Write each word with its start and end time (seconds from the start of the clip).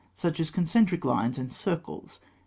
221), 0.15 0.17
such 0.33 0.39
as 0.39 0.49
concentric 0.49 1.05
lines 1.05 1.37
and 1.37 1.53
circles 1.53 2.17
(fig. 2.23 2.29